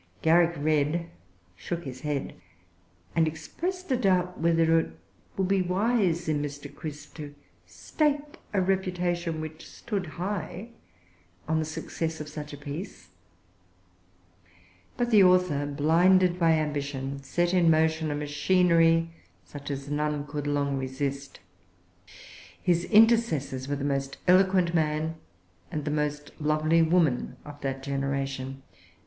Garrick 0.23 0.55
read, 0.57 1.11
shook 1.55 1.83
his 1.83 2.01
head, 2.01 2.33
and 3.15 3.27
expressed 3.27 3.91
a 3.91 3.95
doubt 3.95 4.39
whether 4.39 4.79
it 4.79 4.93
would 5.37 5.47
be 5.47 5.61
wise 5.61 6.27
in 6.27 6.41
Mr. 6.41 6.75
Crisp 6.75 7.17
to 7.17 7.35
stake 7.67 8.39
a 8.51 8.59
reputation, 8.59 9.39
which 9.39 9.69
stood 9.69 10.07
high, 10.17 10.69
on 11.47 11.59
the 11.59 11.65
success 11.65 12.19
of 12.19 12.27
such 12.27 12.51
a 12.51 12.57
piece. 12.57 13.09
But 14.97 15.11
the 15.11 15.23
author, 15.23 15.67
blinded 15.67 16.39
by 16.39 16.53
ambition, 16.53 17.21
set 17.21 17.53
in 17.53 17.69
motion 17.69 18.09
a 18.09 18.15
machinery 18.15 19.11
such 19.45 19.69
as 19.69 19.91
none 19.91 20.25
could 20.25 20.47
long 20.47 20.79
resist. 20.79 21.39
His 22.59 22.85
intercessors 22.85 23.67
were 23.67 23.75
the 23.75 23.83
most 23.85 24.17
eloquent 24.27 24.73
man 24.73 25.17
and 25.71 25.85
the 25.85 25.91
most 25.91 26.31
lovely 26.41 26.81
woman 26.81 27.35
of 27.45 27.61
that 27.61 27.83
generation. 27.83 28.63